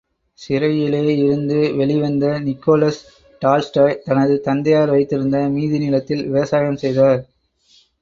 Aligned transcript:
சிறையிலே 0.39 1.01
இருந்து 1.17 1.75
வெளிவந்த 1.75 2.39
நிகோலஸ் 2.39 2.99
டால்ஸ்டாய், 3.41 4.01
தனது 4.03 4.41
தந்தையார் 4.41 4.89
வைத்திருந்த 4.89 5.47
மீதி 5.49 5.79
நிலத்தில் 5.79 6.27
விவசாயம் 6.27 6.83
செய்தார். 6.85 7.21